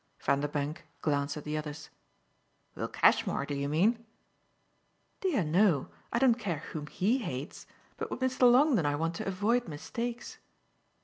[0.19, 1.91] Vanderbank glanced at the others.
[2.73, 4.03] "Will Cashmore, do you mean?"
[5.19, 7.67] "Dear no I don't care whom HE hates.
[7.97, 8.51] But with Mr.
[8.51, 10.39] Longdon I want to avoid mistakes."